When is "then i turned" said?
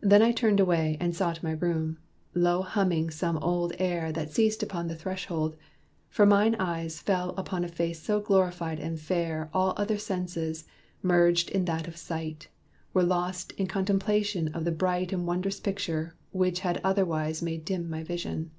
0.00-0.58